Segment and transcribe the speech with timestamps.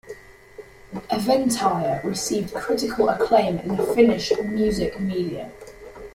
[1.11, 5.51] "Eventyr" received critical acclaim in the Finnish music media.